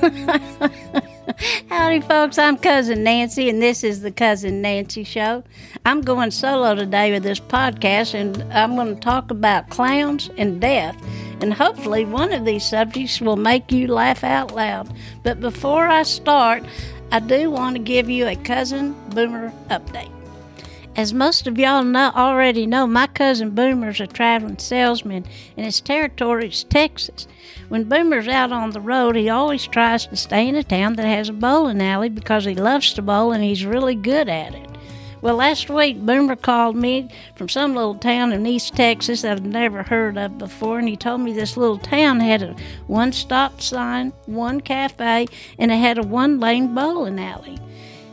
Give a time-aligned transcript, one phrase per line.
[1.68, 2.38] Howdy, folks.
[2.38, 5.44] I'm Cousin Nancy, and this is the Cousin Nancy Show.
[5.84, 10.58] I'm going solo today with this podcast, and I'm going to talk about clowns and
[10.58, 10.96] death.
[11.42, 14.90] And hopefully, one of these subjects will make you laugh out loud.
[15.22, 16.64] But before I start,
[17.12, 20.19] I do want to give you a Cousin Boomer update.
[20.96, 25.24] As most of y'all know, already know, my cousin Boomer's a traveling salesman,
[25.56, 27.28] and his territory is Texas.
[27.68, 31.06] When Boomer's out on the road, he always tries to stay in a town that
[31.06, 34.66] has a bowling alley because he loves to bowl and he's really good at it.
[35.22, 39.44] Well, last week, Boomer called me from some little town in East Texas that I've
[39.44, 42.56] never heard of before, and he told me this little town had a
[42.88, 47.58] one stop sign, one cafe, and it had a one lane bowling alley.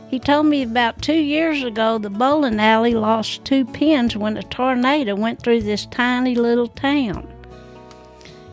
[0.08, 4.42] He told me about two years ago the bowling alley lost two pins when a
[4.42, 7.28] tornado went through this tiny little town.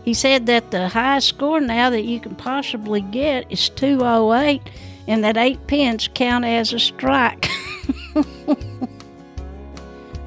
[0.03, 4.61] He said that the highest score now that you can possibly get is 208
[5.07, 7.49] and that eight pins count as a strike.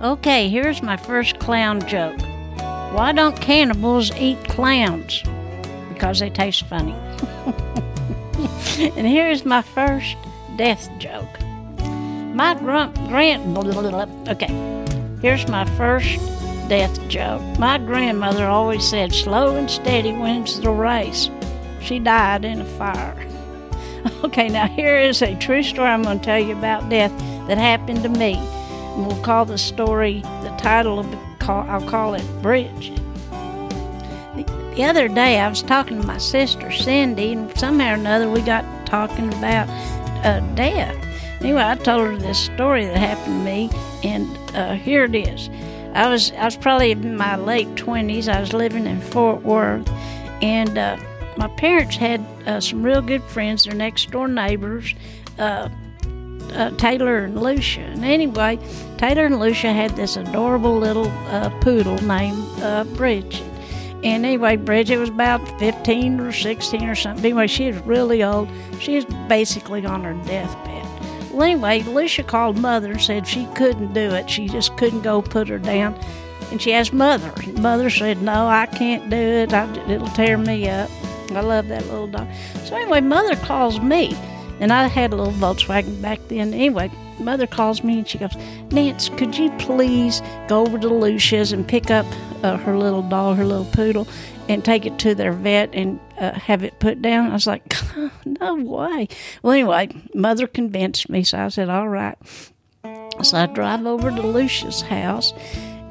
[0.01, 2.19] okay, here's my first clown joke.
[2.93, 5.23] Why don't cannibals eat clowns?
[5.91, 6.93] Because they taste funny.
[8.97, 10.17] and here's my first
[10.59, 11.41] death joke.
[12.35, 13.57] My grunt grand
[14.29, 14.85] okay.
[15.23, 16.19] Here's my first
[16.69, 17.41] death joke.
[17.59, 21.31] My grandmother always said, "Slow and steady wins the race."
[21.81, 23.17] She died in a fire.
[24.25, 27.13] Okay, now here is a true story I'm going to tell you about death
[27.47, 28.35] that happened to me.
[28.35, 31.07] And we'll call the story the title of.
[31.41, 32.93] I'll call it Bridge.
[34.77, 38.41] The other day I was talking to my sister Cindy, and somehow or another we
[38.41, 39.69] got talking about
[40.25, 40.97] uh, death.
[41.41, 43.71] Anyway, I told her this story that happened to me,
[44.03, 45.49] and uh, here it is.
[45.95, 48.29] I was I was probably in my late twenties.
[48.29, 49.89] I was living in Fort Worth,
[50.43, 50.97] and uh,
[51.37, 53.65] my parents had uh, some real good friends.
[53.65, 54.95] They're next door neighbors,
[55.39, 55.69] uh,
[56.53, 57.81] uh, Taylor and Lucia.
[57.81, 58.59] And anyway,
[58.97, 63.48] Taylor and Lucia had this adorable little uh, poodle named Bridget.
[64.03, 67.25] Anyway, Bridget was about 15 or 16 or something.
[67.25, 68.49] Anyway, she was really old.
[68.79, 70.87] She was basically on her deathbed.
[71.33, 74.31] Well, anyway, Lucia called mother and said she couldn't do it.
[74.31, 75.95] She just couldn't go put her down.
[76.51, 77.33] And she asked mother.
[77.61, 79.53] Mother said, No, I can't do it.
[79.53, 80.91] I, it'll tear me up.
[81.31, 82.29] I love that little dog.
[82.65, 84.17] So anyway, mother calls me.
[84.61, 86.55] And I had a little Volkswagen back then.
[86.55, 88.35] Anyway, mother calls me and she goes,
[88.71, 92.07] Nance, could you please go over to Lucia's and pick up
[92.43, 94.07] uh, her little dog, her little poodle,
[94.49, 97.31] and take it to their vet and uh, have it put down?
[97.31, 97.75] I was like,
[98.25, 99.09] no way.
[99.43, 102.17] Well, anyway, mother convinced me, so I said, all right.
[103.23, 105.33] So I drive over to Lucia's house,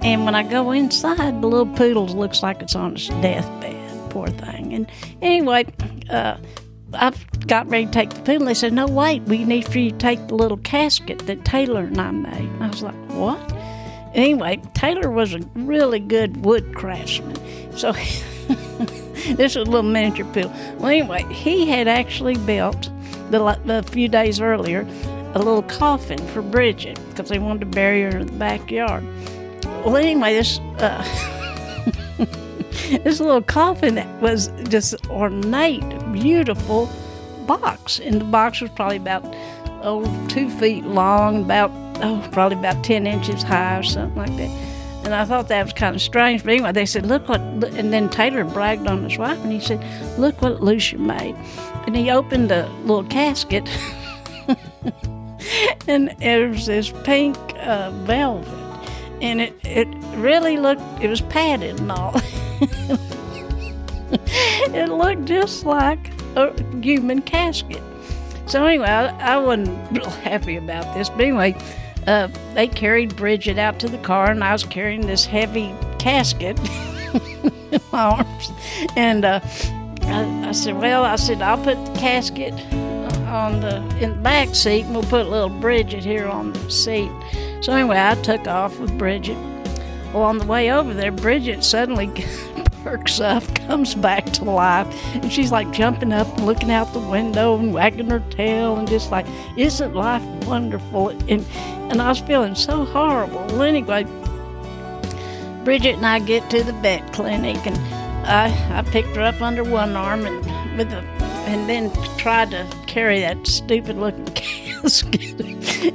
[0.01, 4.11] and when I go inside, the little poodle looks like it's on its deathbed.
[4.11, 4.73] Poor thing.
[4.73, 5.65] And anyway,
[6.09, 6.37] uh,
[6.93, 7.13] I
[7.47, 8.47] got ready to take the poodle.
[8.47, 11.83] They said, No, wait, we need for you to take the little casket that Taylor
[11.83, 12.49] and I made.
[12.49, 13.53] And I was like, What?
[14.13, 17.35] Anyway, Taylor was a really good wood craftsman.
[17.77, 17.91] So
[19.35, 20.51] this was a little miniature poodle.
[20.77, 22.89] Well, anyway, he had actually built
[23.29, 24.87] the, a few days earlier
[25.35, 29.03] a little coffin for Bridget because they wanted to bury her in the backyard.
[29.85, 30.59] Well, anyway, this.
[30.79, 31.03] Uh,
[33.03, 35.83] this little coffin was just ornate,
[36.13, 36.89] beautiful
[37.45, 37.99] box.
[37.99, 39.23] And the box was probably about,
[39.83, 41.69] oh, two feet long, about,
[42.01, 44.49] oh, probably about 10 inches high or something like that.
[45.03, 46.43] And I thought that was kind of strange.
[46.43, 49.59] But anyway, they said, look what, and then Taylor bragged on his wife and he
[49.59, 49.83] said,
[50.17, 51.35] look what Lucia made.
[51.85, 53.69] And he opened the little casket
[55.87, 58.47] and it was this pink uh, velvet.
[59.21, 62.21] And it, it really looked, it was padded and all.
[64.73, 67.81] it looked just like a human casket.
[68.47, 71.09] So anyway, I, I wasn't real happy about this.
[71.09, 71.55] But anyway,
[72.07, 76.57] uh, they carried Bridget out to the car, and I was carrying this heavy casket
[77.13, 78.51] in my arms.
[78.95, 79.41] And uh,
[80.03, 82.53] I, I, said, "Well, I said I'll put the casket
[83.27, 87.11] on the in the back seat, and we'll put little Bridget here on the seat."
[87.61, 89.37] So anyway, I took off with Bridget.
[90.13, 92.07] Well, on the way over there, Bridget suddenly
[92.83, 96.99] perks up, comes back to life, and she's like jumping up and looking out the
[96.99, 99.25] window and wagging her tail and just like,
[99.57, 101.09] isn't life wonderful?
[101.09, 101.45] And
[101.89, 103.45] and I was feeling so horrible.
[103.47, 104.03] Well, anyway,
[105.63, 107.77] Bridget and I get to the vet clinic, and
[108.25, 111.17] I I picked her up under one arm and with a
[111.47, 115.39] and then tried to carry that stupid looking casket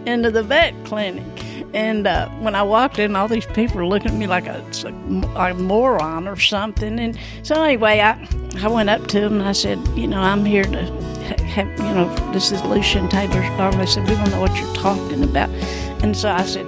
[0.06, 1.24] into the vet clinic.
[1.74, 4.64] And uh, when I walked in, all these people were looking at me like a,
[5.34, 6.98] like a, moron or something.
[6.98, 8.28] And so anyway, I
[8.62, 10.84] I went up to them and I said, you know, I'm here to
[11.52, 13.74] have, you know, this is Lucian Taylor's dog.
[13.74, 15.48] They said, we don't know what you're talking about.
[16.02, 16.66] And so I said,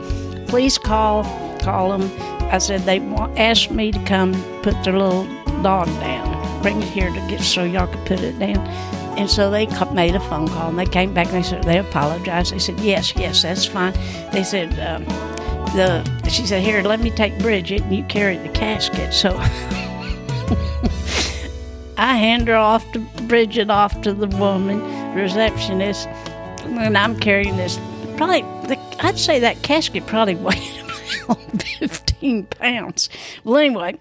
[0.48, 1.24] please call,
[1.60, 2.10] call them.
[2.50, 3.00] I said, they
[3.36, 5.24] asked me to come put their little
[5.62, 8.64] dog down, bring it here to get so y'all could put it down.
[9.16, 11.78] And so they made a phone call and they came back and they said, they
[11.78, 12.52] apologized.
[12.52, 13.92] They said, yes, yes, that's fine.
[14.32, 15.04] They said, um,
[15.74, 19.14] the, she said, here, let me take Bridget and you carry the casket.
[19.14, 19.30] So
[21.96, 24.80] I hand her off to Bridget, off to the woman
[25.14, 26.08] receptionist,
[26.64, 27.78] and I'm carrying this.
[28.16, 30.84] Probably, the, I'd say that casket probably weighed
[31.24, 33.08] about 15 pounds.
[33.44, 33.98] Well, anyway,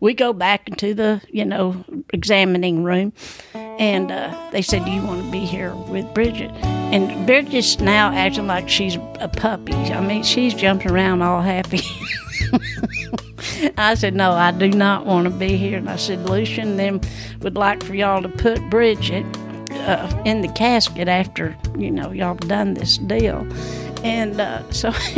[0.00, 3.12] we go back into the, you know, examining room,
[3.54, 6.50] and uh, they said, "Do you want to be here with Bridget?"
[6.92, 9.74] And Bridget's now acting like she's a puppy.
[9.74, 11.82] I mean, she's jumping around all happy.
[13.78, 15.78] I said, No, I do not want to be here.
[15.78, 17.00] And I said, Lucian them
[17.40, 19.24] would like for y'all to put Bridget
[19.70, 23.46] uh, in the casket after, you know, y'all done this deal.
[24.02, 24.90] And uh, so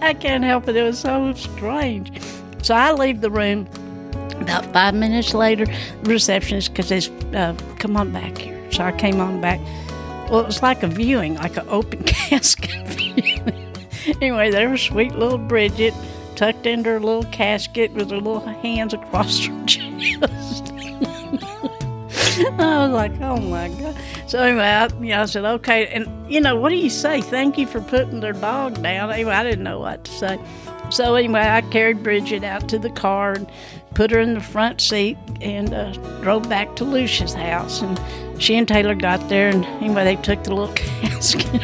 [0.00, 0.76] I can't help it.
[0.76, 2.20] It was so strange.
[2.62, 3.68] So I leave the room.
[4.40, 5.66] About five minutes later,
[6.02, 8.72] receptionist, because they uh, come on back here.
[8.72, 9.60] So I came on back.
[10.30, 12.78] Well, it was like a viewing, like an open casket
[14.20, 15.94] anyway, there was sweet little Bridget
[16.34, 20.72] tucked into her little casket with her little hands across her chest.
[22.58, 23.96] I was like, oh my God.
[24.26, 25.86] So anyway, I, you know, I said, okay.
[25.88, 27.20] And, you know, what do you say?
[27.20, 29.10] Thank you for putting their dog down.
[29.10, 30.38] Anyway, I didn't know what to say.
[30.90, 33.50] So anyway, I carried Bridget out to the car and
[33.94, 35.92] put her in the front seat and uh,
[36.22, 37.82] drove back to Lucia's house.
[37.82, 38.00] And
[38.40, 41.60] she and Taylor got there, and anyway, they took the little casket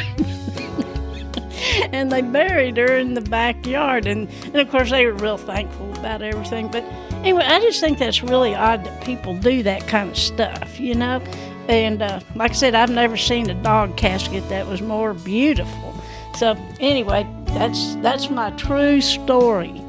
[1.92, 4.06] and they buried her in the backyard.
[4.06, 6.68] And, and of course, they were real thankful about everything.
[6.68, 10.78] But anyway, I just think that's really odd that people do that kind of stuff,
[10.78, 11.20] you know?
[11.68, 15.94] And uh, like I said, I've never seen a dog casket that was more beautiful.
[16.36, 19.80] So anyway, that's that's my true story.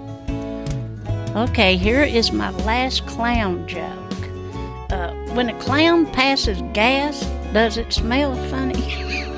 [1.36, 3.92] Okay, here is my last clown joke.
[4.90, 9.26] Uh, when a clown passes gas, does it smell funny?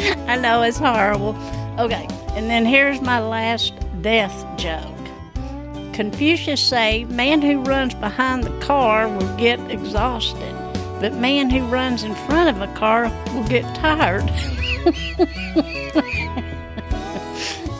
[0.28, 1.36] I know it's horrible.
[1.78, 4.96] Okay, and then here's my last death joke.
[5.92, 10.54] Confucius say, man who runs behind the car will get exhausted,
[11.00, 14.22] but man who runs in front of a car will get tired.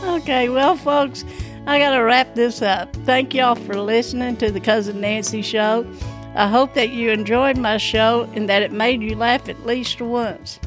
[0.05, 1.25] okay, well, folks,
[1.67, 2.95] I got to wrap this up.
[3.07, 5.91] Thank y'all for listening to the Cousin Nancy Show.
[6.35, 10.01] I hope that you enjoyed my show and that it made you laugh at least
[10.01, 10.61] once.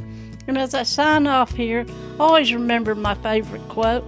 [0.47, 1.85] And as I sign off here,
[2.19, 4.03] always remember my favorite quote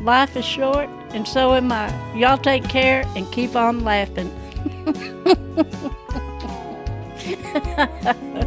[0.00, 1.92] Life is short, and so am I.
[2.14, 4.30] Y'all take care and keep on laughing.